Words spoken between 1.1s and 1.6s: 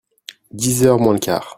le quart.